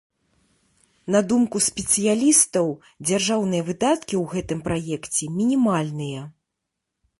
На 1.15 1.19
думку 1.31 1.57
спецыялістаў, 1.65 2.71
дзяржаўныя 3.09 3.63
выдаткі 3.69 4.15
ў 4.23 4.35
гэтым 4.35 4.59
праекце 4.71 5.23
мінімальныя. 5.37 6.21